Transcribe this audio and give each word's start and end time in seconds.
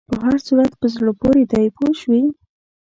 په 0.09 0.15
هر 0.23 0.37
صورت 0.47 0.71
په 0.79 0.85
زړه 0.95 1.11
پورې 1.21 1.43
دی 1.51 1.65
پوه 1.75 1.91
شوې!. 2.01 2.21